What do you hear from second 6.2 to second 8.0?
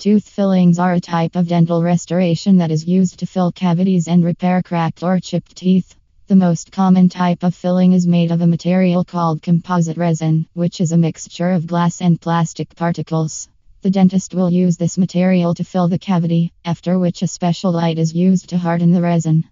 The most common type of filling